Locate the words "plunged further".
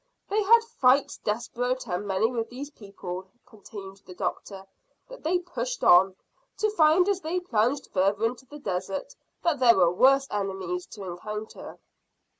7.39-8.25